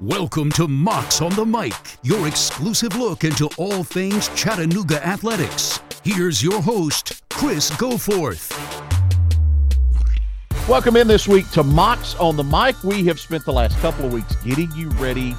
[0.00, 5.80] Welcome to Mocs on the Mic, your exclusive look into all things Chattanooga athletics.
[6.02, 8.50] Here's your host, Chris Goforth.
[10.66, 12.82] Welcome in this week to Mocs on the Mic.
[12.82, 15.34] We have spent the last couple of weeks getting you ready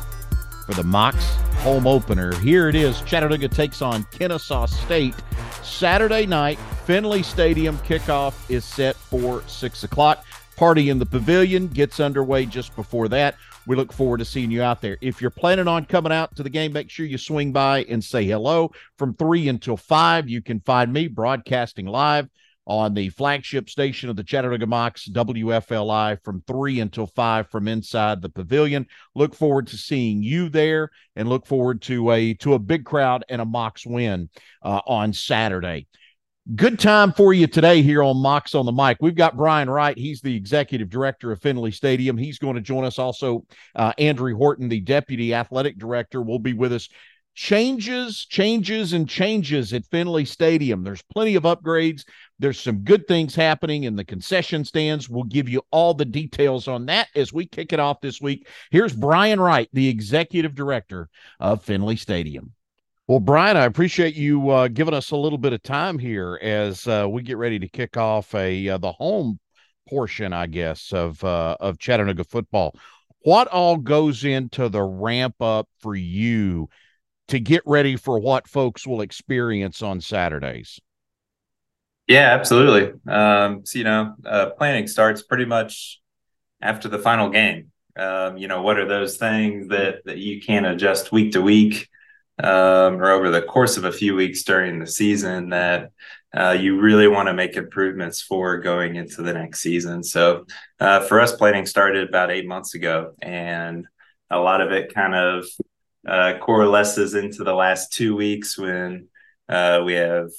[0.65, 1.23] for the Mocs
[1.61, 2.35] home opener.
[2.39, 3.01] Here it is.
[3.01, 5.15] Chattanooga takes on Kennesaw State
[5.63, 6.59] Saturday night.
[6.85, 10.25] Finley Stadium kickoff is set for 6 o'clock.
[10.55, 13.35] Party in the pavilion gets underway just before that.
[13.67, 14.97] We look forward to seeing you out there.
[15.01, 18.03] If you're planning on coming out to the game, make sure you swing by and
[18.03, 18.71] say hello.
[18.97, 22.27] From 3 until 5, you can find me broadcasting live
[22.67, 28.21] on the flagship station of the Chattanooga Mocs, WFLI, from 3 until 5 from inside
[28.21, 28.87] the pavilion.
[29.15, 33.25] Look forward to seeing you there and look forward to a to a big crowd
[33.29, 34.29] and a Mocs win
[34.63, 35.87] uh, on Saturday.
[36.55, 38.97] Good time for you today here on Mocs on the Mic.
[38.99, 39.95] We've got Brian Wright.
[39.95, 42.17] He's the executive director of Finley Stadium.
[42.17, 42.97] He's going to join us.
[42.97, 43.45] Also,
[43.75, 46.89] uh, Andrew Horton, the deputy athletic director, will be with us.
[47.35, 50.83] Changes, changes, and changes at Finley Stadium.
[50.83, 52.05] There's plenty of upgrades.
[52.39, 55.07] There's some good things happening in the concession stands.
[55.07, 58.47] We'll give you all the details on that as we kick it off this week.
[58.71, 61.07] Here's Brian Wright, the executive director
[61.39, 62.53] of Finley Stadium.
[63.11, 66.87] Well, Brian, I appreciate you uh, giving us a little bit of time here as
[66.87, 69.37] uh, we get ready to kick off a uh, the home
[69.89, 72.73] portion, I guess, of uh, of Chattanooga football.
[73.23, 76.69] What all goes into the ramp up for you
[77.27, 80.79] to get ready for what folks will experience on Saturdays?
[82.07, 82.93] Yeah, absolutely.
[83.13, 85.99] Um, so you know, uh, planning starts pretty much
[86.61, 87.71] after the final game.
[87.97, 91.89] Um, you know, what are those things that that you can adjust week to week?
[92.41, 95.91] Um, or over the course of a few weeks during the season that
[96.33, 100.03] uh, you really want to make improvements for going into the next season.
[100.03, 100.45] So
[100.79, 103.85] uh, for us, planning started about eight months ago, and
[104.29, 105.45] a lot of it kind of
[106.07, 109.07] uh, coalesces into the last two weeks when
[109.49, 110.29] uh, we have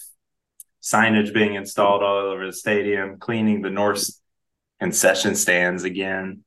[0.82, 4.08] signage being installed all over the stadium, cleaning the north
[4.80, 6.42] concession stands again,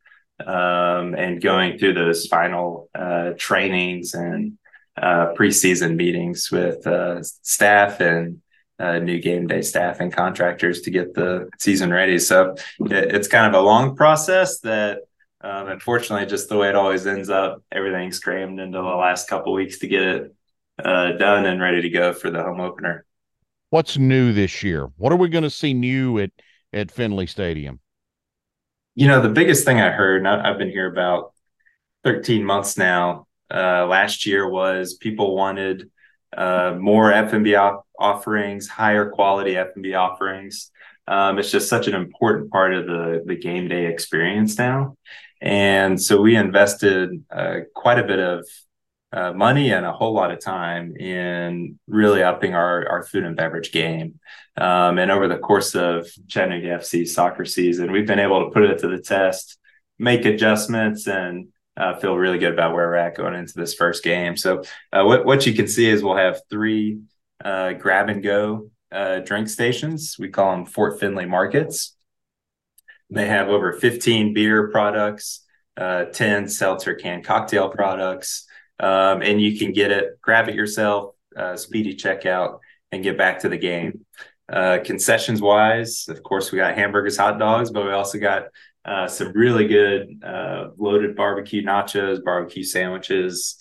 [0.45, 4.57] um, and going through those final uh, trainings and
[5.01, 8.41] uh, preseason meetings with uh, staff and
[8.79, 12.19] uh, new game day staff and contractors to get the season ready.
[12.19, 14.99] So it, it's kind of a long process that,
[15.41, 19.53] um, unfortunately, just the way it always ends up, everything's crammed into the last couple
[19.53, 20.35] weeks to get it
[20.83, 23.05] uh, done and ready to go for the home opener.
[23.69, 24.89] What's new this year?
[24.97, 26.31] What are we going to see new at
[26.73, 27.79] at Finley Stadium?
[28.95, 31.33] You know, the biggest thing I heard, I've been here about
[32.03, 35.89] 13 months now, uh, last year was people wanted
[36.35, 37.55] uh, more F&B
[37.99, 40.71] offerings, higher quality F&B offerings.
[41.07, 44.97] Um, it's just such an important part of the the game day experience now,
[45.39, 48.47] and so we invested uh, quite a bit of
[49.13, 53.37] uh, money and a whole lot of time in really upping our our food and
[53.37, 54.19] beverage game.
[54.57, 58.63] Um, and over the course of Chattanooga FC soccer season, we've been able to put
[58.63, 59.59] it to the test,
[59.99, 64.03] make adjustments, and uh, feel really good about where we're at going into this first
[64.03, 64.37] game.
[64.37, 64.63] So
[64.93, 66.99] uh, what what you can see is we'll have three
[67.43, 70.15] uh, grab and go uh, drink stations.
[70.17, 71.95] We call them Fort Finley markets.
[73.09, 75.45] They have over 15 beer products,
[75.77, 78.47] uh, 10 seltzer can cocktail products,
[78.79, 82.59] um, and you can get it, grab it yourself, uh, speedy checkout,
[82.91, 84.05] and get back to the game.
[84.49, 88.45] concessions wise, of course, we got hamburgers, hot dogs, but we also got
[88.85, 93.57] uh, some really good uh, loaded barbecue nachos, barbecue sandwiches,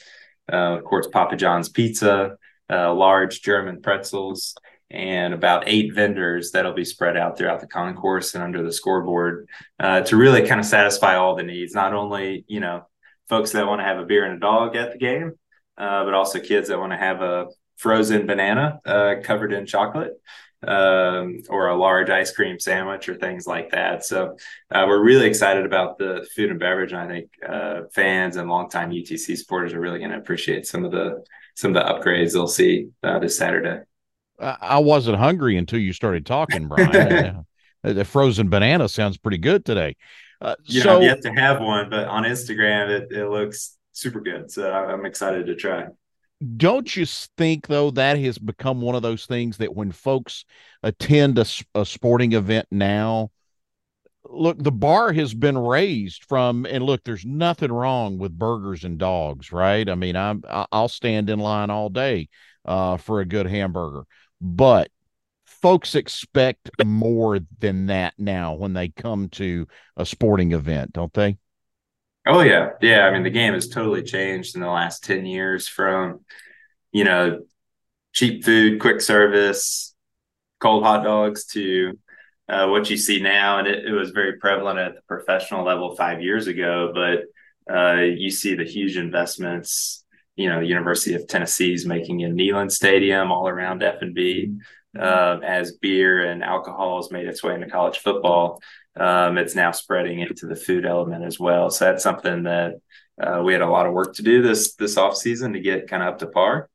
[0.53, 2.37] uh, of course, Papa John's pizza,
[2.71, 4.55] uh, large German pretzels,
[4.91, 9.49] and about eight vendors that'll be spread out throughout the concourse and under the scoreboard
[9.81, 11.75] uh, to really kind of satisfy all the needs.
[11.75, 12.87] Not only you know
[13.29, 15.33] folks that want to have a beer and a dog at the game,
[15.79, 17.47] uh, but also kids that want to have a
[17.77, 18.81] frozen banana
[19.23, 20.15] covered in chocolate
[20.67, 24.05] um, or a large ice cream sandwich or things like that.
[24.05, 24.37] So
[24.71, 28.49] uh, we're really excited about the food and beverage, and I think uh, fans and
[28.49, 31.25] longtime UTC supporters are really going to appreciate some of the
[31.55, 33.82] some of the upgrades they'll see uh, this Saturday.
[34.41, 37.47] I wasn't hungry until you started talking, Brian.
[37.82, 39.97] the frozen banana sounds pretty good today.
[40.41, 43.79] Uh, you so, know, I've yet to have one, but on Instagram it, it looks
[43.93, 44.50] super good.
[44.50, 45.87] So I'm excited to try
[46.56, 50.44] don't you think though that has become one of those things that when folks
[50.82, 53.31] attend a, a, sporting event now
[54.28, 58.98] look the bar has been raised from and look there's nothing wrong with burgers and
[58.98, 59.88] dogs right?
[59.88, 62.28] I mean i'm i'll stand in line all day
[62.64, 64.04] uh, for a good hamburger.
[64.40, 64.90] But
[65.44, 69.66] folks expect more than that now when they come to
[69.96, 71.38] a sporting event don't they
[72.26, 73.06] Oh yeah, yeah.
[73.06, 76.21] I mean, the game has totally changed in the last ten years from,
[76.91, 77.41] you know,
[78.15, 79.94] cheap food, quick service,
[80.59, 81.99] cold hot dogs to
[82.49, 83.59] uh, what you see now.
[83.59, 88.00] And it, it, was very prevalent at the professional level five years ago, but uh,
[88.00, 90.05] you see the huge investments.
[90.37, 94.55] You know, University of Tennessee is making a Neyland Stadium all around F and B.
[94.99, 98.62] Uh, as beer and alcohol has made its way into college football,
[98.96, 101.70] um, it's now spreading into the food element as well.
[101.70, 102.81] So that's something that
[103.20, 105.88] uh, we had a lot of work to do this this off season to get
[105.88, 106.69] kind of up to par.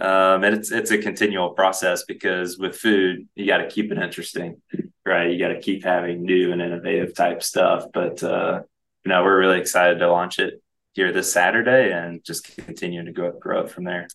[0.00, 3.98] Um, and it's it's a continual process because with food you got to keep it
[3.98, 4.60] interesting,
[5.04, 5.30] right?
[5.30, 7.84] You got to keep having new and innovative type stuff.
[7.92, 8.62] But uh,
[9.04, 10.62] you know we're really excited to launch it
[10.94, 14.08] here this Saturday and just continue to go grow up from there.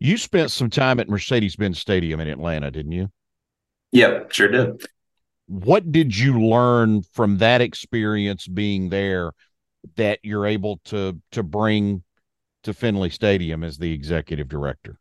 [0.00, 3.10] You spent some time at Mercedes Benz Stadium in Atlanta, didn't you?
[3.92, 4.86] Yep, sure did.
[5.48, 9.32] What did you learn from that experience being there
[9.96, 12.02] that you're able to to bring
[12.64, 14.98] to Finley Stadium as the executive director?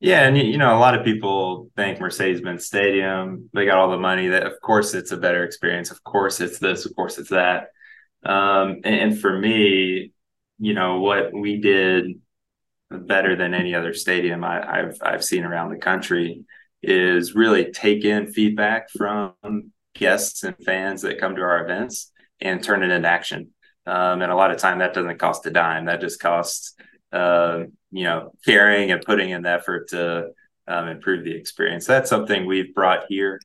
[0.00, 3.98] Yeah, and you know, a lot of people think Mercedes-Benz Stadium, they got all the
[3.98, 4.28] money.
[4.28, 5.90] That of course it's a better experience.
[5.90, 6.86] Of course it's this.
[6.86, 7.68] Of course it's that.
[8.24, 10.12] Um, and, and for me,
[10.58, 12.20] you know, what we did
[12.90, 16.44] better than any other stadium I, have I've seen around the country
[16.82, 19.34] is really take in feedback from
[19.94, 23.50] guests and fans that come to our events and turn it into action.
[23.86, 25.86] Um, and a lot of time that doesn't cost a dime.
[25.86, 26.74] That just costs
[27.12, 30.30] uh, you know caring and putting in the effort to
[30.66, 31.86] um, improve the experience.
[31.86, 33.40] That's something we've brought here.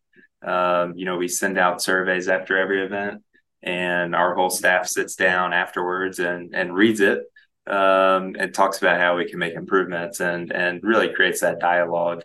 [0.45, 3.23] Um, you know, we send out surveys after every event,
[3.63, 7.23] and our whole staff sits down afterwards and and reads it
[7.67, 12.23] um, and talks about how we can make improvements and and really creates that dialogue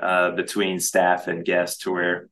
[0.00, 2.28] uh, between staff and guests to where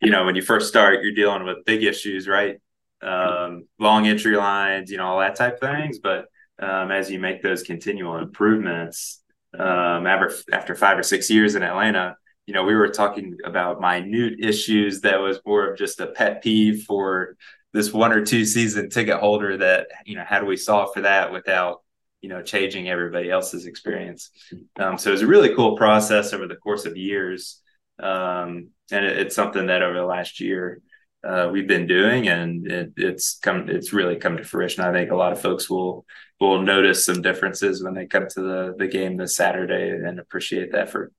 [0.00, 2.56] you know when you first start you're dealing with big issues right?
[3.02, 5.98] Um, long entry lines you know all that type of things.
[5.98, 6.26] But
[6.58, 9.22] um, as you make those continual improvements
[9.58, 12.16] um, after, after five or six years in atlanta
[12.46, 16.42] you know we were talking about minute issues that was more of just a pet
[16.42, 17.36] peeve for
[17.72, 21.02] this one or two season ticket holder that you know how do we solve for
[21.02, 21.82] that without
[22.20, 24.30] you know changing everybody else's experience.
[24.78, 27.60] Um, so it was a really cool process over the course of years.
[28.02, 30.80] Um, and it, it's something that over the last year
[31.26, 34.84] uh, we've been doing and it, it's come it's really come to fruition.
[34.84, 36.04] I think a lot of folks will
[36.40, 40.72] will notice some differences when they come to the the game this saturday and appreciate
[40.72, 41.12] the effort.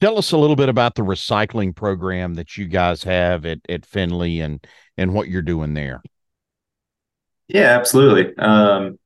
[0.00, 3.84] Tell us a little bit about the recycling program that you guys have at, at
[3.84, 4.64] finley and
[4.96, 6.02] and what you're doing there
[7.52, 8.36] yeah, absolutely.
[8.36, 8.98] Um,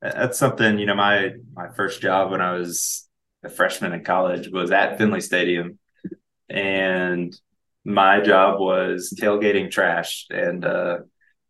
[0.00, 0.94] that's something you know.
[0.94, 3.08] My my first job when I was
[3.44, 5.78] a freshman in college was at Finley Stadium,
[6.48, 7.34] and
[7.84, 10.98] my job was tailgating trash, and uh,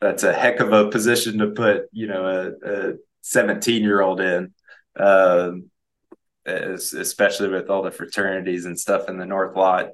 [0.01, 2.93] that's a heck of a position to put you know a
[3.23, 4.53] 17 year old in.
[4.97, 5.71] Um,
[6.47, 9.87] especially with all the fraternities and stuff in the north lot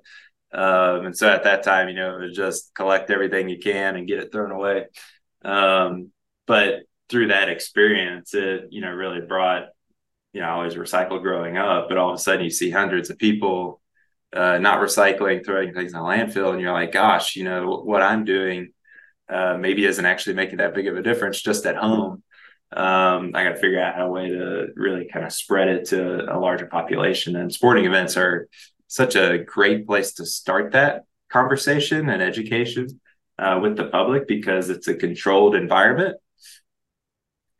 [0.53, 3.95] um, and so at that time you know it was just collect everything you can
[3.95, 4.87] and get it thrown away
[5.45, 6.11] um,
[6.51, 9.69] but through that experience, it you know really brought
[10.33, 13.09] you know I always recycle growing up, but all of a sudden you see hundreds
[13.09, 13.81] of people
[14.35, 18.03] uh, not recycling, throwing things in the landfill, and you're like, gosh, you know what
[18.03, 18.73] I'm doing
[19.29, 22.25] uh, maybe isn't actually making that big of a difference just at home.
[22.73, 26.35] Um, I got to figure out a way to really kind of spread it to
[26.35, 27.37] a larger population.
[27.37, 28.49] And sporting events are
[28.89, 33.01] such a great place to start that conversation and education
[33.39, 36.17] uh, with the public because it's a controlled environment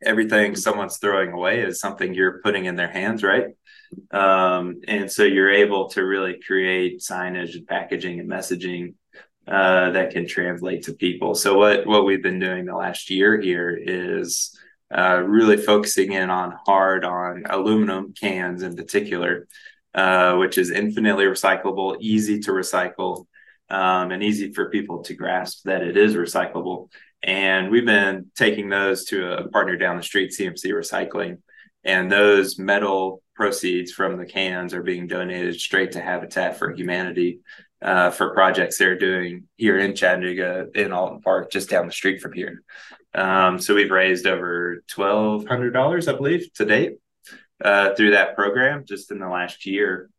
[0.03, 3.47] everything someone's throwing away is something you're putting in their hands, right?
[4.11, 8.95] Um, and so you're able to really create signage and packaging and messaging
[9.47, 11.35] uh, that can translate to people.
[11.35, 14.57] So what what we've been doing the last year here is
[14.95, 19.47] uh, really focusing in on hard on aluminum cans in particular,
[19.93, 23.25] uh, which is infinitely recyclable, easy to recycle,
[23.69, 26.89] um, and easy for people to grasp that it is recyclable.
[27.23, 31.37] And we've been taking those to a partner down the street, CMC Recycling.
[31.83, 37.39] And those metal proceeds from the cans are being donated straight to Habitat for Humanity
[37.81, 42.21] uh, for projects they're doing here in Chattanooga in Alton Park, just down the street
[42.21, 42.61] from here.
[43.15, 46.97] Um, so we've raised over twelve hundred dollars, I believe, to date
[47.63, 50.10] uh, through that program just in the last year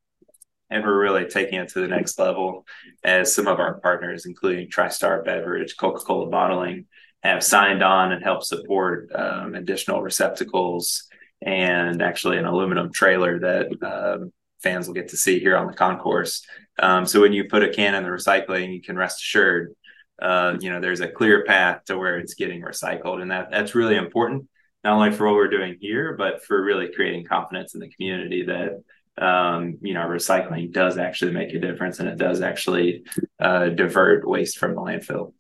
[0.73, 2.67] and we're really taking it to the next level
[3.05, 6.87] as some of our partners, including TriStar Beverage, Coca Cola Bottling,
[7.23, 11.09] have signed on and helped support um, additional receptacles
[11.41, 15.75] and actually an aluminum trailer that um, fans will get to see here on the
[15.75, 16.45] concourse.
[16.79, 19.75] Um, so when you put a can in the recycling, you can rest assured
[20.21, 23.75] uh, you know, there's a clear path to where it's getting recycled, and that that's
[23.75, 24.47] really important,
[24.85, 28.45] not only for what we're doing here, but for really creating confidence in the community
[28.45, 28.83] that
[29.19, 33.05] um, you know recycling does actually make a difference, and it does actually
[33.39, 35.35] uh, divert waste from the landfill.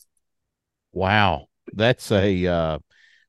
[0.92, 2.78] Wow, that's a uh,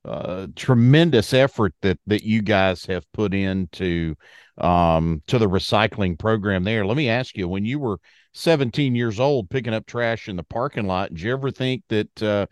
[0.06, 4.16] uh, tremendous effort that that you guys have put into
[4.58, 6.86] um, to the recycling program there.
[6.86, 8.00] Let me ask you, when you were
[8.34, 12.24] 17 years old picking up trash in the parking lot, did you ever think that
[12.24, 12.46] uh,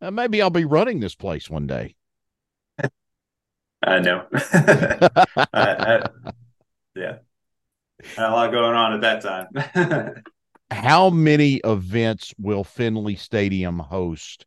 [0.00, 1.96] uh maybe I'll be running this place one day?
[3.86, 4.26] Uh, no.
[4.32, 5.08] I,
[5.52, 6.08] I,
[6.96, 7.18] yeah.
[8.16, 10.22] Had a lot going on at that time.
[10.70, 14.46] How many events will Finley Stadium host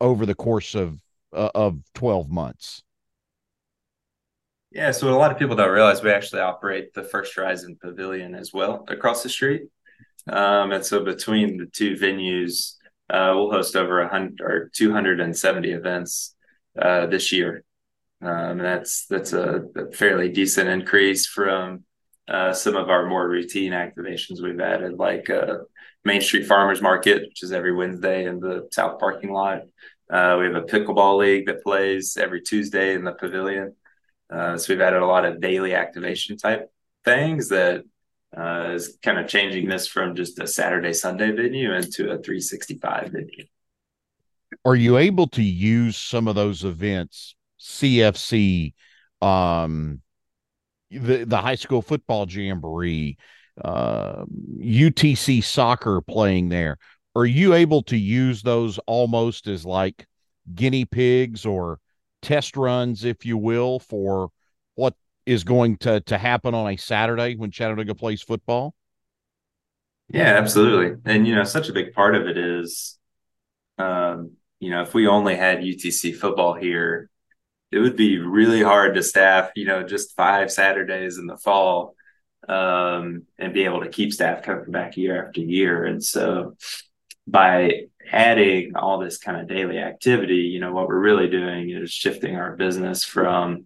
[0.00, 1.00] over the course of
[1.32, 2.82] uh, of 12 months?
[4.70, 8.34] Yeah, so a lot of people don't realize we actually operate the First Horizon Pavilion
[8.34, 9.62] as well across the street.
[10.26, 12.74] Um, and so between the two venues,
[13.08, 16.34] uh, we'll host over a hundred or 270 events
[16.80, 17.64] uh, this year.
[18.20, 21.84] Um, that's that's a, a, fairly decent increase from
[22.28, 25.58] uh, some of our more routine activations we've added, like uh,
[26.04, 29.62] Main Street Farmers Market, which is every Wednesday in the south parking lot.
[30.10, 33.74] Uh, we have a pickleball league that plays every Tuesday in the pavilion.
[34.30, 36.70] Uh, so we've added a lot of daily activation type
[37.04, 37.82] things that
[38.36, 43.10] uh, is kind of changing this from just a Saturday Sunday venue into a 365
[43.12, 43.44] venue.
[44.64, 48.74] Are you able to use some of those events, CFC,
[49.22, 50.02] um,
[50.98, 53.16] the the high school football jamboree,
[53.62, 54.24] uh,
[54.58, 56.78] UTC soccer playing there?
[57.14, 60.06] Are you able to use those almost as like
[60.54, 61.78] guinea pigs or
[62.22, 64.30] test runs, if you will, for
[64.74, 68.74] what is going to to happen on a Saturday when Chattanooga plays football?
[70.08, 71.00] Yeah, absolutely.
[71.04, 72.98] And you know, such a big part of it is,
[73.78, 77.10] um, you know, if we only had UTC football here,
[77.72, 81.94] it would be really hard to staff, you know, just five Saturdays in the fall
[82.48, 85.84] um, and be able to keep staff coming back year after year.
[85.84, 86.56] And so
[87.26, 91.90] by adding all this kind of daily activity, you know, what we're really doing is
[91.90, 93.64] shifting our business from,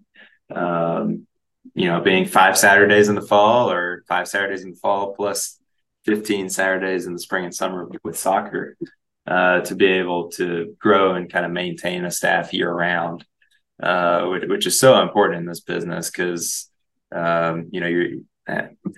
[0.54, 1.26] um,
[1.74, 5.58] you know, being five Saturdays in the fall or five Saturdays in the fall plus
[6.06, 8.76] 15 Saturdays in the spring and summer with soccer
[9.26, 13.24] uh, to be able to grow and kind of maintain a staff year round,
[13.82, 16.70] uh, which, which, is so important in this business because,
[17.12, 18.18] um, you know, you're,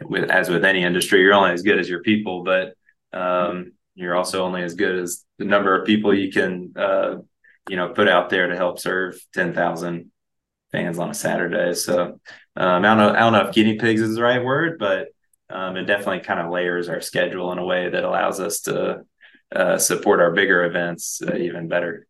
[0.05, 2.75] with, as with any industry, you're only as good as your people, but
[3.13, 7.17] um, you're also only as good as the number of people you can uh,
[7.69, 10.11] you know put out there to help serve 10,000
[10.71, 11.75] fans on a Saturday.
[11.75, 12.21] So
[12.57, 15.09] um, I don't know I don't know if guinea pigs is the right word, but
[15.51, 19.03] um, it definitely kind of layers our schedule in a way that allows us to
[19.55, 22.07] uh, support our bigger events uh, even better.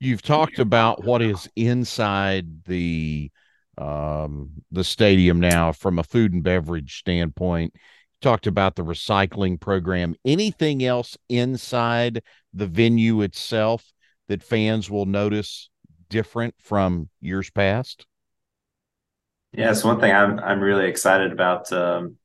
[0.00, 3.30] You've talked about what is inside the
[3.76, 7.74] um, the stadium now from a food and beverage standpoint
[8.20, 10.14] talked about the recycling program.
[10.24, 13.92] Anything else inside the venue itself
[14.28, 15.70] that fans will notice
[16.08, 18.06] different from years past?
[19.52, 21.72] Yes, one thing I'm I'm really excited about.
[21.72, 22.16] Um,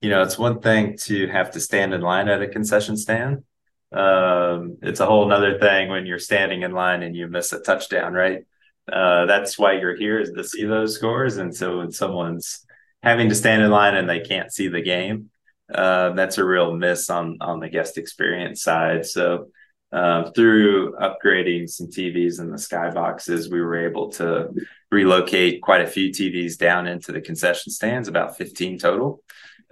[0.00, 3.44] you know, it's one thing to have to stand in line at a concession stand.
[3.92, 7.60] Um, it's a whole nother thing when you're standing in line and you miss a
[7.60, 8.44] touchdown, right?
[8.90, 11.36] Uh, that's why you're here is to see those scores.
[11.36, 12.64] And so when someone's
[13.02, 15.30] having to stand in line and they can't see the game.
[15.72, 19.06] Uh, that's a real miss on on the guest experience side.
[19.06, 19.48] So
[19.92, 24.50] uh, through upgrading some TVs in the skyboxes, we were able to
[24.90, 29.22] relocate quite a few TVs down into the concession stands, about 15 total.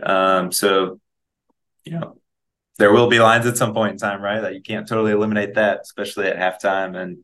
[0.02, 1.00] Um, so,
[1.84, 2.19] you know,
[2.80, 4.40] there will be lines at some point in time, right?
[4.40, 7.18] That you can't totally eliminate that, especially at halftime and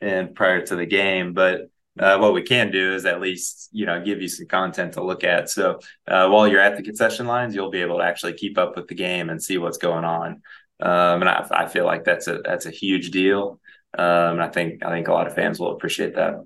[0.00, 1.32] and prior to the game.
[1.32, 4.94] But uh, what we can do is at least you know give you some content
[4.94, 5.48] to look at.
[5.48, 8.76] So uh, while you're at the concession lines, you'll be able to actually keep up
[8.76, 10.42] with the game and see what's going on.
[10.80, 13.60] Um, and I, I, feel like that's a that's a huge deal.
[13.96, 16.44] Um, and I think I think a lot of fans will appreciate that.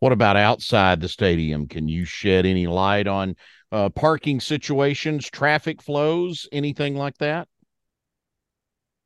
[0.00, 1.68] What about outside the stadium?
[1.68, 3.36] Can you shed any light on
[3.70, 7.48] uh, parking situations, traffic flows, anything like that?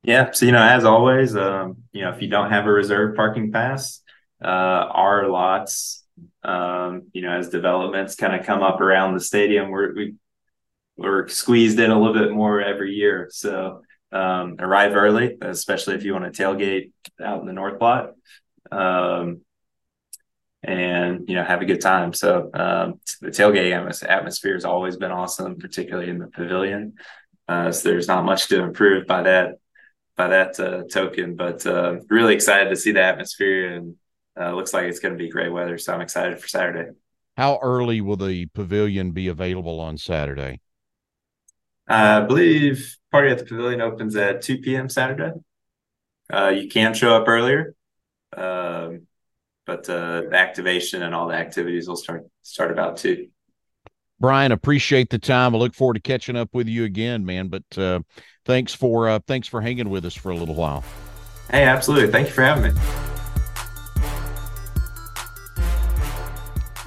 [0.03, 0.31] Yeah.
[0.31, 3.51] So you know, as always, um, you know, if you don't have a reserved parking
[3.51, 4.01] pass,
[4.43, 6.05] uh, our lots,
[6.43, 10.15] um, you know, as developments kind of come up around the stadium, we're, we,
[10.95, 13.27] we're squeezed in a little bit more every year.
[13.31, 18.11] So um, arrive early, especially if you want to tailgate out in the north lot.
[18.71, 19.41] Um,
[20.63, 22.13] and you know have a good time.
[22.13, 26.95] So um, the tailgate atmosphere has always been awesome, particularly in the pavilion.
[27.47, 29.59] Uh, so there's not much to improve by that
[30.17, 31.35] by that uh, token.
[31.35, 33.95] But uh, really excited to see the atmosphere, and
[34.39, 35.77] uh, looks like it's going to be great weather.
[35.77, 36.91] So I'm excited for Saturday.
[37.37, 40.59] How early will the pavilion be available on Saturday?
[41.87, 44.89] I believe party at the pavilion opens at 2 p.m.
[44.89, 45.31] Saturday.
[46.33, 47.73] Uh, you can show up earlier,
[48.35, 49.07] um,
[49.65, 53.27] but uh, the activation and all the activities will start start about two.
[54.19, 55.53] Brian, appreciate the time.
[55.53, 57.49] I look forward to catching up with you again, man.
[57.49, 57.99] But uh,
[58.45, 60.83] thanks for uh, thanks for hanging with us for a little while.
[61.51, 62.11] Hey, absolutely.
[62.11, 62.81] Thank you for having me.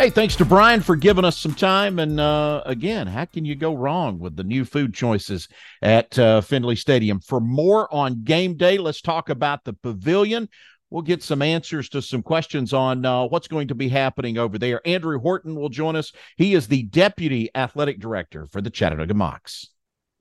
[0.01, 1.99] Hey, thanks to Brian for giving us some time.
[1.99, 5.47] And uh, again, how can you go wrong with the new food choices
[5.83, 7.21] at uh, Finley Stadium?
[7.21, 10.49] For more on game day, let's talk about the pavilion.
[10.91, 14.59] We'll get some answers to some questions on uh, what's going to be happening over
[14.59, 14.81] there.
[14.85, 16.13] Andrew Horton will join us.
[16.37, 19.69] He is the deputy athletic director for the Chattanooga Mocs.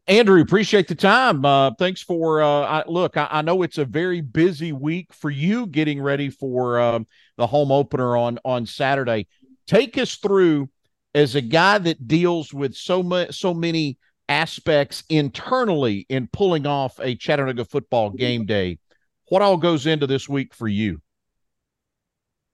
[0.07, 1.45] Andrew, appreciate the time.
[1.45, 3.15] Uh, thanks for uh, I, look.
[3.15, 6.99] I, I, know it's a very busy week for you getting ready for uh,
[7.37, 9.27] the home opener on on Saturday.
[9.67, 10.69] Take us through
[11.13, 16.99] as a guy that deals with so much, so many aspects internally in pulling off
[16.99, 18.79] a Chattanooga football game day.
[19.29, 21.01] What all goes into this week for you?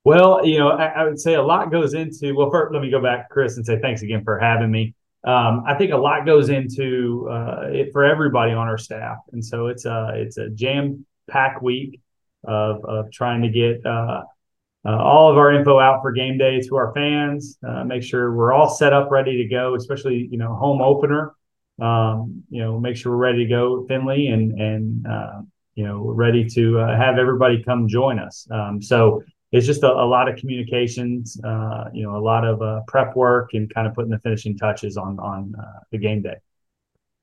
[0.04, 2.36] Well, you know, I, I would say a lot goes into.
[2.36, 4.94] Well, first, let me go back, Chris, and say thanks again for having me.
[5.24, 9.44] Um, I think a lot goes into uh, it for everybody on our staff, and
[9.44, 12.00] so it's a it's a jam pack week
[12.44, 14.22] of of trying to get uh,
[14.86, 17.58] uh, all of our info out for game day to our fans.
[17.68, 21.34] Uh, make sure we're all set up, ready to go, especially you know home opener.
[21.82, 25.42] Um, you know, make sure we're ready to go, Finley, and and uh,
[25.76, 28.48] you know ready to uh, have everybody come join us.
[28.52, 32.62] Um, so it's just a, a lot of communications, uh, you know, a lot of
[32.62, 35.54] uh, prep work, and kind of putting the finishing touches on on
[35.92, 36.38] the game day.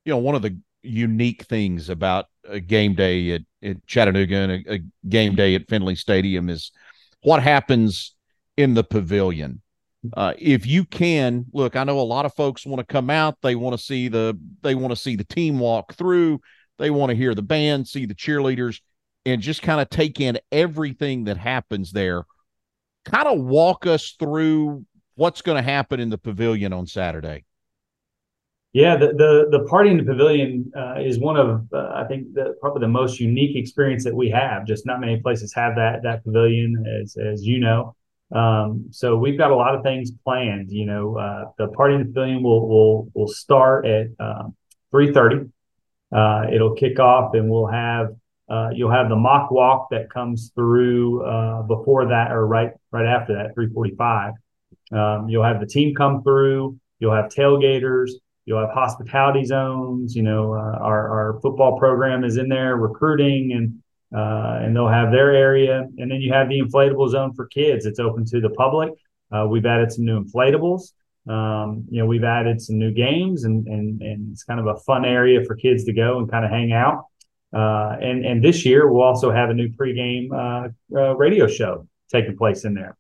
[0.05, 4.53] You know, one of the unique things about a game day at, at Chattanooga and
[4.53, 6.73] a, a game day at Finley Stadium is
[7.23, 8.15] what happens
[8.57, 9.63] in the pavilion.
[10.15, 13.39] Uh, if you can look, I know a lot of folks want to come out.
[13.41, 16.41] They want to see the they want to see the team walk through.
[16.83, 18.81] They want to hear the band, see the cheerleaders,
[19.25, 22.25] and just kind of take in everything that happens there.
[23.05, 27.45] Kind of walk us through what's going to happen in the pavilion on Saturday.
[28.73, 32.35] Yeah, the the, the party in the pavilion uh, is one of uh, I think
[32.35, 34.67] the, probably the most unique experience that we have.
[34.67, 37.95] Just not many places have that that pavilion, as as you know.
[38.35, 40.73] Um, so we've got a lot of things planned.
[40.73, 44.57] You know, uh, the party in the pavilion will will will start at um,
[44.91, 45.52] three thirty.
[46.13, 48.09] Uh, it'll kick off, and we'll have
[48.49, 53.07] uh, you'll have the Moc Walk that comes through uh, before that or right right
[53.07, 54.35] after that, three forty five.
[54.93, 56.79] Um, you'll have the team come through.
[56.99, 58.11] You'll have tailgaters.
[58.45, 60.15] You'll have hospitality zones.
[60.15, 63.83] You know, uh, our our football program is in there recruiting, and
[64.15, 65.87] uh, and they'll have their area.
[65.97, 67.87] And then you have the inflatable zone for kids.
[67.87, 68.91] It's open to the public.
[69.31, 70.93] Uh, we've added some new inflatables.
[71.29, 74.77] Um, you know, we've added some new games, and and and it's kind of a
[74.81, 77.07] fun area for kids to go and kind of hang out.
[77.55, 81.87] Uh, and and this year we'll also have a new pregame uh, uh, radio show
[82.11, 82.97] taking place in there.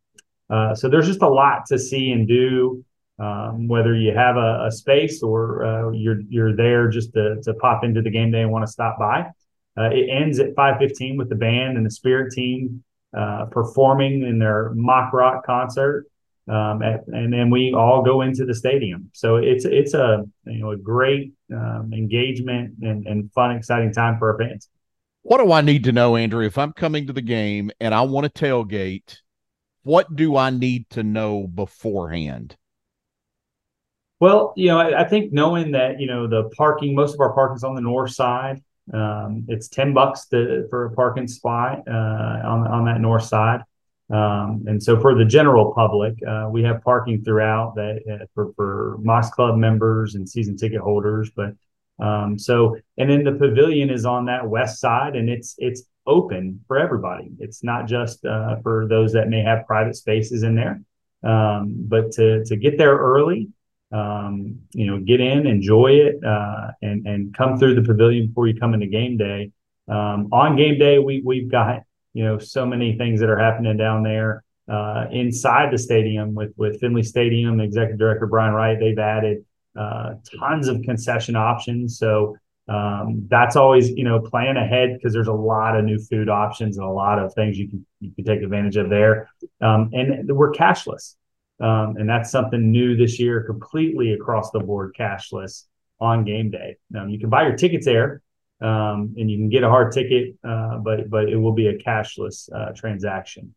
[0.75, 2.85] so there's just a lot to see and do.
[3.19, 7.55] Um, whether you have a, a space or uh, you're you're there just to, to
[7.55, 9.27] pop into the game day and want to stop by.
[9.79, 12.83] Uh, it ends at 5:15 with the band and the Spirit team
[13.17, 16.07] uh, performing in their mock rock concert,
[16.49, 19.11] um, at, and then we all go into the stadium.
[19.13, 24.19] So it's it's a you know a great um, engagement and, and fun, exciting time
[24.19, 24.69] for our fans.
[25.23, 26.45] What do I need to know, Andrew?
[26.45, 29.19] If I'm coming to the game and I want to tailgate,
[29.85, 32.57] what do I need to know beforehand?
[34.19, 37.33] Well, you know, I, I, think knowing that you know the parking, most of our
[37.33, 38.63] parking is on the north side.
[38.93, 41.93] Um, it's ten bucks to, for a parking spot uh,
[42.45, 43.63] on on that north side,
[44.13, 48.53] um, and so for the general public, uh, we have parking throughout that uh, for
[48.55, 51.31] for Mocs Club members and season ticket holders.
[51.35, 51.55] But
[51.99, 56.61] um, so and then the pavilion is on that west side, and it's it's open
[56.67, 57.31] for everybody.
[57.39, 60.83] It's not just uh, for those that may have private spaces in there,
[61.25, 63.49] um, but to to get there early
[63.93, 68.49] um, you know, get in, enjoy it, uh, and and come through the pavilion before
[68.49, 69.53] you come into game day.
[69.89, 73.77] Um, on game day, we we've got you know so many things that are happening
[73.77, 77.61] down there uh, inside the stadium with with Finley Stadium.
[77.61, 79.45] Executive Director Brian Wright, they've added
[79.79, 81.99] uh, tons of concession options.
[81.99, 82.37] So
[82.69, 86.77] um, that's always you know plan ahead because there's a lot of new food options
[86.79, 89.29] and a lot of things you can you can take advantage of there.
[89.61, 91.17] Um, and we're cashless.
[91.61, 95.67] Um, and that's something new this year, completely across the board, cashless
[96.01, 96.77] on game day.
[96.91, 98.21] You can buy your tickets there,
[98.63, 101.79] um, and you can get a hard ticket, uh, but but it will be a
[101.79, 103.55] cashless uh, transaction.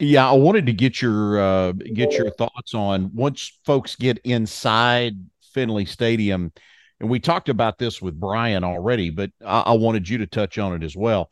[0.00, 5.14] Yeah, I wanted to get your uh, get your thoughts on once folks get inside
[5.54, 6.52] Finley Stadium,
[7.00, 10.58] and we talked about this with Brian already, but I, I wanted you to touch
[10.58, 11.30] on it as well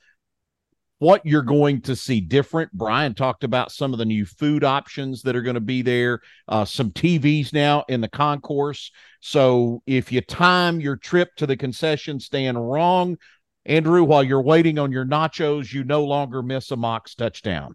[0.99, 2.73] what you're going to see different.
[2.73, 6.21] Brian talked about some of the new food options that are going to be there,
[6.49, 8.91] uh, some TVs now in the concourse.
[9.21, 13.19] So if you time your trip to the concession stand wrong,
[13.67, 17.75] Andrew, while you're waiting on your nachos, you no longer miss a Mocs touchdown.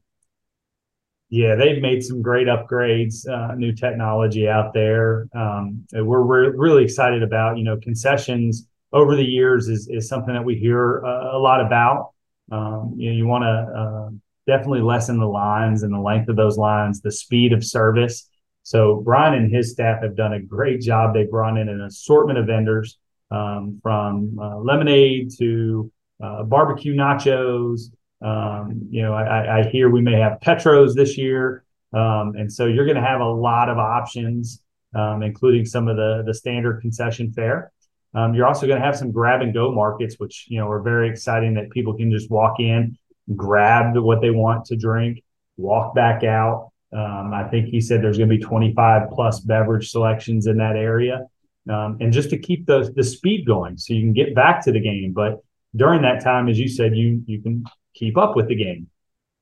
[1.29, 5.27] Yeah, they've made some great upgrades, uh, new technology out there.
[5.33, 7.57] Um, we're re- really excited about.
[7.57, 11.65] You know, concessions over the years is is something that we hear uh, a lot
[11.65, 12.10] about.
[12.51, 14.09] Um, you know, you want to uh,
[14.47, 18.29] definitely lessen the lines and the length of those lines, the speed of service.
[18.63, 21.13] So Brian and his staff have done a great job.
[21.13, 22.97] They brought in an assortment of vendors
[23.31, 27.91] um, from uh, lemonade to uh, barbecue nachos.
[28.21, 32.67] Um, you know, I, I, hear we may have Petros this year, um, and so
[32.67, 34.61] you're going to have a lot of options,
[34.93, 37.71] um, including some of the the standard concession fare.
[38.13, 40.81] Um, you're also going to have some grab and go markets, which you know are
[40.81, 42.97] very exciting that people can just walk in,
[43.35, 45.23] grab what they want to drink,
[45.57, 46.71] walk back out.
[46.93, 50.75] Um, I think he said there's going to be 25 plus beverage selections in that
[50.75, 51.25] area,
[51.69, 54.71] um, and just to keep the the speed going, so you can get back to
[54.71, 55.13] the game.
[55.13, 55.39] But
[55.75, 58.87] during that time, as you said, you you can keep up with the game.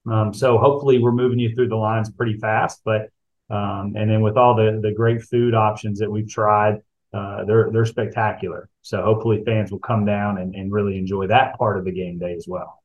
[0.09, 2.81] Um, so hopefully, we're moving you through the lines pretty fast.
[2.85, 3.09] But
[3.49, 6.81] um, and then with all the the great food options that we've tried
[7.13, 8.69] uh, they're they're spectacular.
[8.81, 12.19] So hopefully fans will come down and, and really enjoy that part of the game
[12.19, 12.83] day as well.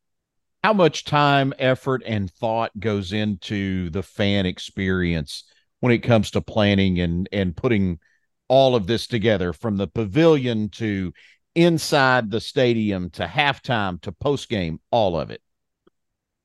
[0.63, 5.45] How much time, effort, and thought goes into the fan experience
[5.81, 7.99] when it comes to planning and and putting
[8.49, 11.13] all of this together from the pavilion to
[11.55, 15.41] inside the stadium to halftime to post game, all of it?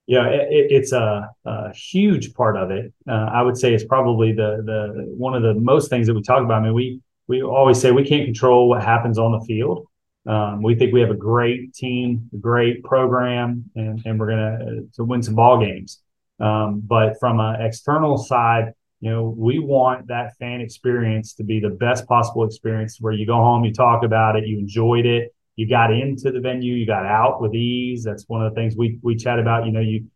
[0.05, 2.91] Yeah, it, it's a, a, huge part of it.
[3.07, 6.23] Uh, I would say it's probably the the one of the most things that we
[6.23, 6.61] talk about.
[6.61, 9.87] I mean, we we always say we can't control what happens on the field.
[10.27, 14.59] Um, we think we have a great team, a great program, and, and we're going
[14.59, 16.01] to to win some ball games.
[16.39, 21.59] Um, but from an external side, you know, we want that fan experience to be
[21.59, 25.33] the best possible experience where you go home, you talk about it, you enjoyed it,
[25.55, 28.03] you got into the venue, you got out with ease.
[28.03, 29.65] That's one of the things we we chat about.
[29.67, 30.07] You know, you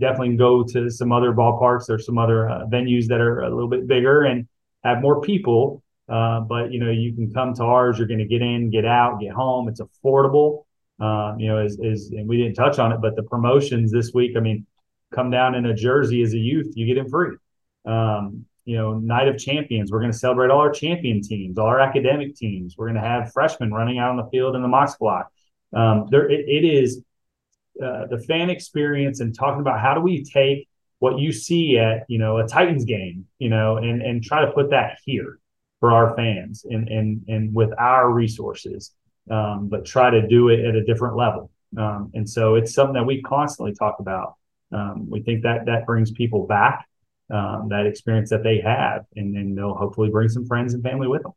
[0.00, 1.86] definitely go to some other ballparks.
[1.86, 4.48] There's some other uh, venues that are a little bit bigger and
[4.84, 5.82] have more people.
[6.08, 7.98] Uh, but you know, you can come to ours.
[7.98, 9.68] You're going to get in, get out, get home.
[9.68, 10.64] It's affordable.
[11.00, 14.12] Um, you know, is is and we didn't touch on it, but the promotions this
[14.14, 14.36] week.
[14.36, 14.66] I mean,
[15.12, 17.36] come down in a jersey as a youth, you get in free.
[17.84, 19.92] Um, you know, night of champions.
[19.92, 22.76] We're going to celebrate all our champion teams, all our academic teams.
[22.76, 25.30] We're going to have freshmen running out on the field in the mox block.
[25.72, 27.02] Um, there, it, it is
[27.82, 32.04] uh, the fan experience and talking about how do we take what you see at
[32.08, 35.38] you know a Titans game, you know, and and try to put that here
[35.80, 38.92] for our fans and and and with our resources,
[39.30, 41.50] um, but try to do it at a different level.
[41.76, 44.34] Um, and so it's something that we constantly talk about.
[44.72, 46.86] Um, we think that that brings people back,
[47.30, 51.08] um, that experience that they have, and then they'll hopefully bring some friends and family
[51.08, 51.32] with them.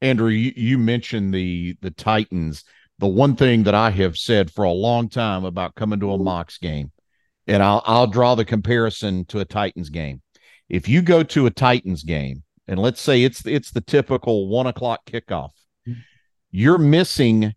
[0.00, 2.64] Andrew, you, you mentioned the the Titans.
[2.98, 6.18] The one thing that I have said for a long time about coming to a
[6.18, 6.92] Mocs game,
[7.46, 10.22] and I'll I'll draw the comparison to a Titans game.
[10.68, 14.68] If you go to a Titans game and let's say it's it's the typical one
[14.68, 15.50] o'clock kickoff,
[16.52, 17.52] you're missing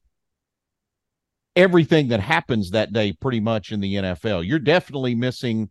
[1.55, 4.45] everything that happens that day pretty much in the NFL.
[4.45, 5.69] You're definitely missing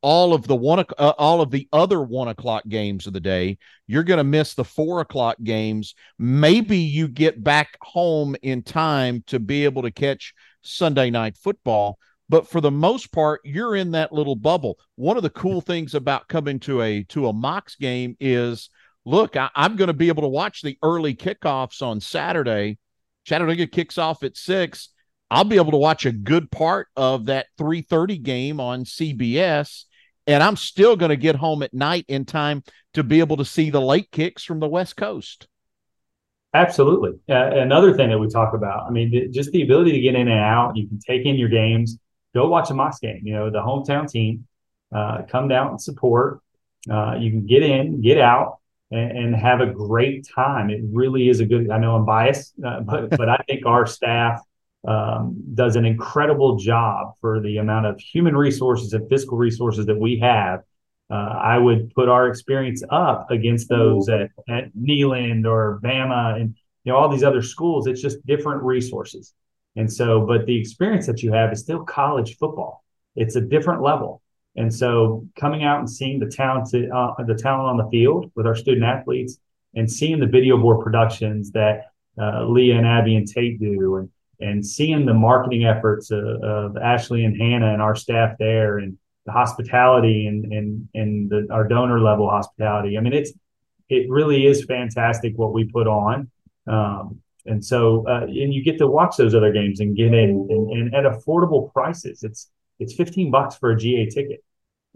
[0.00, 3.58] all of the one uh, all of the other one o'clock games of the day.
[3.88, 5.96] You're going to miss the four o'clock games.
[6.20, 11.98] Maybe you get back home in time to be able to catch Sunday night football
[12.28, 15.94] but for the most part you're in that little bubble one of the cool things
[15.94, 18.70] about coming to a to a Mocs game is
[19.04, 22.78] look I, am going to be able to watch the early kickoffs on saturday
[23.24, 24.90] chattanooga kicks off at six
[25.30, 29.84] i'll be able to watch a good part of that 3.30 game on cbs
[30.26, 32.62] and i'm still going to get home at night in time
[32.94, 35.46] to be able to see the late kicks from the west coast
[36.54, 40.14] absolutely uh, another thing that we talk about i mean just the ability to get
[40.14, 41.98] in and out you can take in your games
[42.34, 43.20] go watch a Mocs game.
[43.22, 44.46] You know, the hometown team,
[44.92, 46.40] uh, come down and support.
[46.90, 48.58] Uh, you can get in, get out,
[48.94, 50.70] and, and, have a great time.
[50.70, 51.70] It really is a good.
[51.70, 54.40] I know I'm biased, uh, but but I think our staff
[54.86, 59.98] um, does an incredible job for the amount of human resources and physical resources that
[59.98, 60.60] we have.
[61.10, 66.56] Uh, I would put our experience up against those at, at Neyland or Bama, and
[66.84, 67.86] you know all these other schools.
[67.86, 69.34] It's just different resources,
[69.76, 72.84] and so but the experience that you have is still college football.
[73.16, 74.22] It's a different level,
[74.56, 78.46] and so coming out and seeing the talented uh, the talent on the field with
[78.46, 79.38] our student athletes,
[79.74, 81.86] and seeing the video board productions that
[82.20, 86.76] uh, Leah and Abby and Tate do, and and seeing the marketing efforts of, of
[86.76, 91.66] Ashley and Hannah and our staff there, and the hospitality and and and the, our
[91.66, 92.96] donor level hospitality.
[92.96, 93.32] I mean, it's
[93.88, 96.30] it really is fantastic what we put on.
[96.66, 100.46] Um, and so, uh, and you get to watch those other games and get in
[100.48, 102.22] and, and, at affordable prices.
[102.22, 104.44] It's it's 15 bucks for a GA ticket.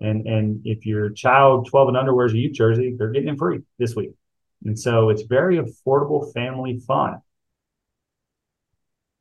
[0.00, 3.38] And and if your child 12 and under wears a youth jersey, they're getting it
[3.38, 4.12] free this week.
[4.64, 7.20] And so it's very affordable family fun.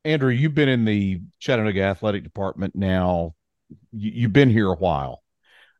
[0.05, 3.35] Andrew, you've been in the Chattanooga athletic department now.
[3.91, 5.21] You've been here a while.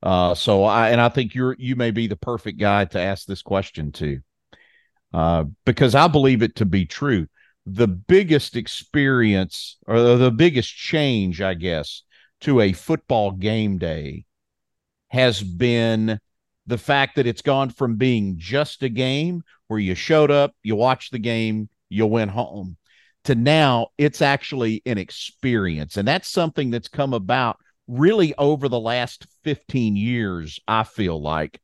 [0.03, 3.25] Uh, so I and I think you're you may be the perfect guy to ask
[3.25, 4.19] this question to,
[5.13, 7.27] uh, because I believe it to be true.
[7.65, 12.03] The biggest experience or the biggest change, I guess,
[12.41, 14.26] to a football game day
[15.10, 16.19] has been
[16.65, 20.76] the fact that it's gone from being just a game where you showed up, you
[20.76, 22.78] watched the game, you went home,
[23.23, 25.97] to now it's actually an experience.
[25.97, 31.60] And that's something that's come about really over the last 15 years, I feel like.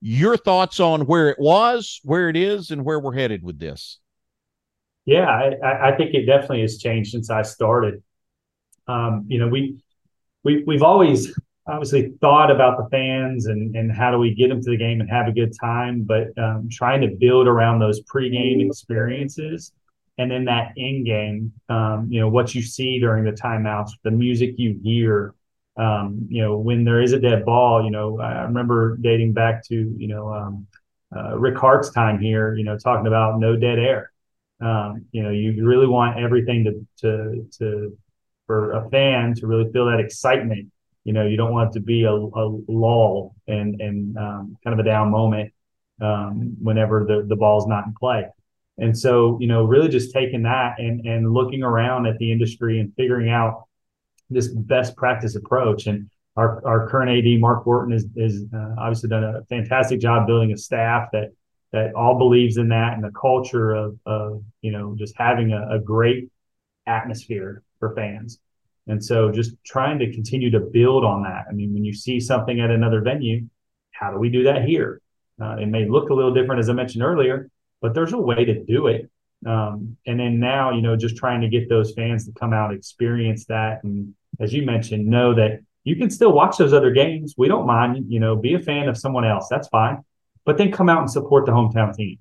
[0.00, 3.98] Your thoughts on where it was, where it is, and where we're headed with this?
[5.04, 8.02] Yeah, I, I think it definitely has changed since I started.
[8.88, 9.78] Um, you know, we
[10.46, 14.62] we we've always obviously thought about the fans and and how do we get them
[14.62, 18.00] to the game and have a good time, but um, trying to build around those
[18.04, 19.72] pregame experiences
[20.18, 24.10] and then that in game, um, you know, what you see during the timeouts, the
[24.10, 25.34] music you hear,
[25.76, 29.62] um, you know, when there is a dead ball, you know, I remember dating back
[29.66, 30.66] to, you know, um,
[31.14, 34.10] uh, Rick Hart's time here, you know, talking about no dead air.
[34.60, 37.98] Um, you know, you really want everything to, to, to,
[38.46, 40.70] for a fan to really feel that excitement.
[41.04, 44.78] You know, you don't want it to be a, a lull and, and um, kind
[44.78, 45.52] of a down moment
[46.00, 48.26] um, whenever the, the ball's not in play.
[48.78, 52.80] And so, you know, really just taking that and, and looking around at the industry
[52.80, 53.64] and figuring out
[54.28, 55.86] this best practice approach.
[55.86, 60.26] And our, our current AD, Mark Wharton, is, is uh, obviously done a fantastic job
[60.26, 61.30] building a staff that
[61.72, 65.76] that all believes in that and the culture of, of you know just having a,
[65.76, 66.30] a great
[66.86, 68.38] atmosphere for fans.
[68.86, 71.46] And so just trying to continue to build on that.
[71.48, 73.46] I mean, when you see something at another venue,
[73.90, 75.00] how do we do that here?
[75.42, 78.44] Uh, it may look a little different, as I mentioned earlier, but there's a way
[78.44, 79.10] to do it.
[79.44, 82.72] Um, and then now, you know, just trying to get those fans to come out,
[82.72, 87.34] experience that, and as you mentioned, know that you can still watch those other games.
[87.36, 89.46] We don't mind, you know, be a fan of someone else.
[89.48, 90.02] That's fine.
[90.44, 92.18] But then come out and support the hometown team.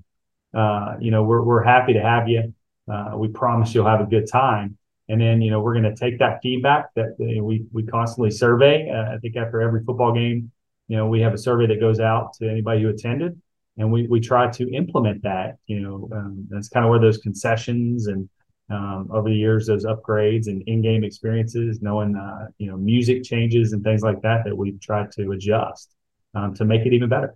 [0.53, 2.53] Uh, you know, we're, we're happy to have you.
[2.91, 4.77] Uh, we promise you'll have a good time.
[5.07, 8.89] And then, you know, we're going to take that feedback that we, we constantly survey.
[8.89, 10.51] Uh, I think after every football game,
[10.87, 13.39] you know, we have a survey that goes out to anybody who attended
[13.77, 15.57] and we we try to implement that.
[15.67, 18.29] You know, um, that's kind of where those concessions and
[18.69, 23.73] um, over the years those upgrades and in-game experiences, knowing uh, you know music changes
[23.73, 25.91] and things like that that we've tried to adjust
[26.33, 27.35] um, to make it even better.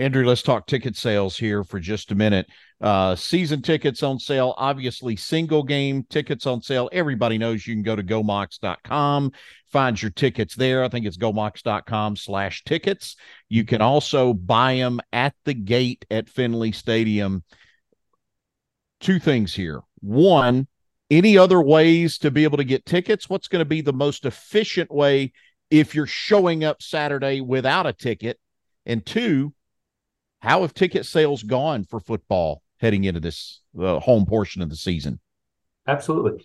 [0.00, 2.46] Andrew, let's talk ticket sales here for just a minute.
[2.80, 6.88] Uh, season tickets on sale, obviously single game tickets on sale.
[6.90, 9.32] Everybody knows you can go to gomocs.com,
[9.70, 10.82] find your tickets there.
[10.82, 13.16] I think it's gomocs.com slash tickets.
[13.50, 17.44] You can also buy them at the gate at Finley Stadium.
[19.00, 19.82] Two things here.
[20.00, 20.66] One,
[21.10, 23.28] any other ways to be able to get tickets?
[23.28, 25.32] What's going to be the most efficient way
[25.70, 28.40] if you're showing up Saturday without a ticket?
[28.86, 29.52] And two,
[30.40, 35.20] how have ticket sales gone for football heading into this home portion of the season?
[35.86, 36.44] Absolutely.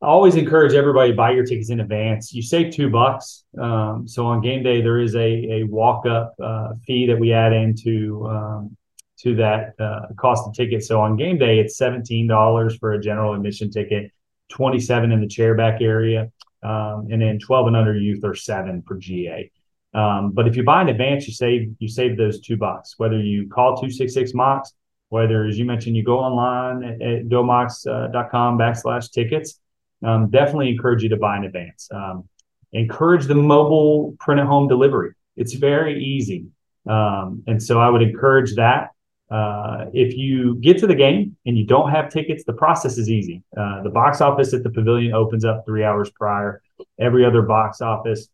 [0.00, 2.32] I always encourage everybody to buy your tickets in advance.
[2.32, 3.44] You save two bucks.
[3.60, 7.32] Um, so on game day, there is a, a walk up uh, fee that we
[7.32, 8.76] add into um,
[9.20, 10.84] to that uh, cost of ticket.
[10.84, 14.12] So on game day, it's seventeen dollars for a general admission ticket,
[14.48, 16.30] twenty seven in the chairback area,
[16.62, 19.50] um, and then twelve and under youth are seven for GA.
[19.94, 22.94] Um, but if you buy in advance, you save you save those two bucks.
[22.98, 24.72] Whether you call two six six Mocs,
[25.08, 29.60] whether as you mentioned you go online at, at gomocs.com backslash tickets,
[30.04, 31.88] um, definitely encourage you to buy in advance.
[31.92, 32.28] Um,
[32.72, 35.12] encourage the mobile print at home delivery.
[35.36, 36.46] It's very easy,
[36.86, 38.90] um, and so I would encourage that.
[39.30, 43.10] Uh, if you get to the game and you don't have tickets, the process is
[43.10, 43.42] easy.
[43.54, 46.62] Uh, the box office at the pavilion opens up three hours prior.
[46.98, 48.28] Every other box office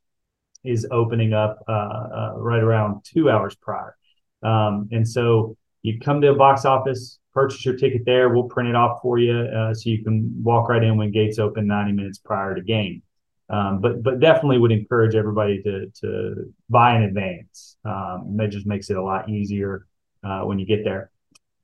[0.65, 3.97] is opening up uh, uh, right around two hours prior.
[4.43, 8.31] Um, and so you come to a box office, purchase your ticket there.
[8.31, 11.39] We'll print it off for you uh, so you can walk right in when gates
[11.39, 13.03] open 90 minutes prior to game.
[13.51, 17.77] Um, but but definitely would encourage everybody to to buy in advance.
[17.85, 19.87] Um, that just makes it a lot easier
[20.23, 21.11] uh, when you get there.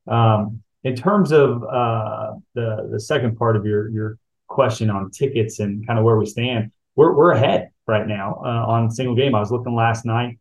[0.07, 5.61] Um, in terms of uh, the the second part of your your question on tickets
[5.61, 9.35] and kind of where we stand, we're we're ahead right now uh, on single game.
[9.35, 10.38] I was looking last night,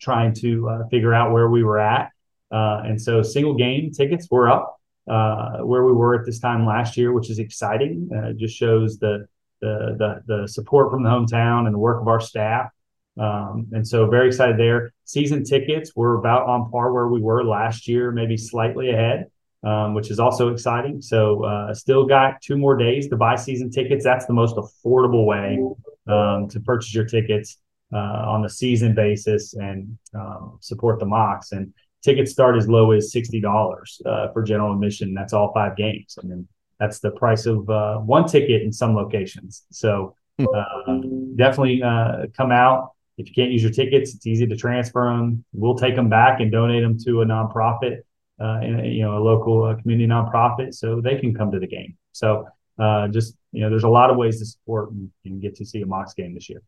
[0.00, 2.10] trying to uh, figure out where we were at,
[2.50, 6.66] uh, and so single game tickets were up uh, where we were at this time
[6.66, 8.08] last year, which is exciting.
[8.12, 9.26] it just shows the
[9.64, 12.70] the, the, the support from the hometown and the work of our staff.
[13.18, 14.92] Um, and so very excited there.
[15.04, 19.26] Season tickets were about on par where we were last year, maybe slightly ahead,
[19.62, 21.00] um, which is also exciting.
[21.00, 24.04] So uh, still got two more days to buy season tickets.
[24.04, 25.58] That's the most affordable way
[26.06, 27.58] um, to purchase your tickets
[27.92, 31.52] uh, on the season basis and um, support the Mocs.
[31.52, 35.14] And tickets start as low as sixty dollars uh, for general admission.
[35.14, 36.18] That's all five games.
[36.20, 39.64] and then that's the price of uh, one ticket in some locations.
[39.70, 40.46] So hmm.
[40.54, 40.98] uh,
[41.36, 42.92] definitely uh, come out.
[43.16, 45.44] If you can't use your tickets, it's easy to transfer them.
[45.52, 47.98] We'll take them back and donate them to a nonprofit,
[48.40, 51.68] uh, in, you know, a local uh, community nonprofit, so they can come to the
[51.68, 51.96] game.
[52.10, 55.56] So uh, just you know, there's a lot of ways to support and, and get
[55.56, 56.60] to see a Mocs game this year.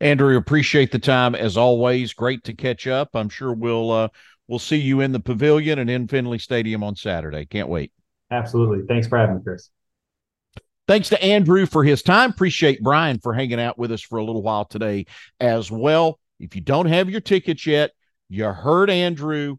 [0.00, 2.12] Andrew, appreciate the time as always.
[2.12, 3.10] Great to catch up.
[3.14, 4.08] I'm sure we'll uh,
[4.46, 7.46] we'll see you in the pavilion and in Finley Stadium on Saturday.
[7.46, 7.92] Can't wait.
[8.30, 8.84] Absolutely.
[8.86, 9.70] Thanks for having me, Chris.
[10.86, 12.30] Thanks to Andrew for his time.
[12.30, 15.06] Appreciate Brian for hanging out with us for a little while today
[15.38, 16.18] as well.
[16.40, 17.92] If you don't have your tickets yet,
[18.28, 19.56] you heard Andrew.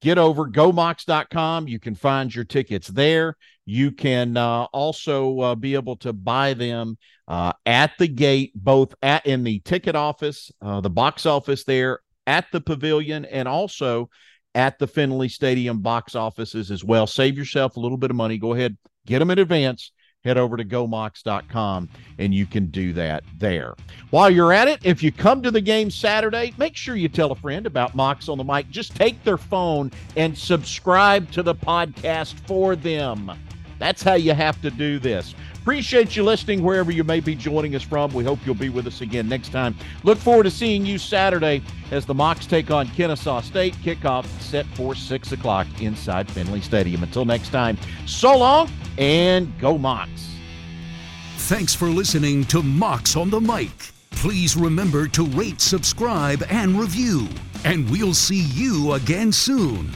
[0.00, 1.68] Get over gomocs.com.
[1.68, 3.36] You can find your tickets there.
[3.66, 6.96] You can uh, also uh, be able to buy them
[7.28, 12.00] uh, at the gate, both at in the ticket office, uh, the box office there,
[12.26, 14.08] at the pavilion, and also
[14.54, 17.06] at the Finley Stadium box offices as well.
[17.06, 18.38] Save yourself a little bit of money.
[18.38, 19.92] Go ahead, get them in advance.
[20.24, 23.74] Head over to gomocs.com and you can do that there.
[24.10, 27.32] While you're at it, if you come to the game Saturday, make sure you tell
[27.32, 28.68] a friend about Mocs on the Mic.
[28.68, 33.32] Just take their phone and subscribe to the podcast for them.
[33.78, 35.34] That's how you have to do this.
[35.60, 38.12] Appreciate you listening wherever you may be joining us from.
[38.14, 39.76] We hope you'll be with us again next time.
[40.04, 43.74] Look forward to seeing you Saturday as the Mocs take on Kennesaw State.
[43.76, 47.02] Kickoff set for 6 o'clock inside Finley Stadium.
[47.02, 50.28] Until next time, so long and go Mocs.
[51.36, 53.70] Thanks for listening to Mocs on the Mic.
[54.12, 57.28] Please remember to rate, subscribe, and review.
[57.64, 59.90] And we'll see you again soon.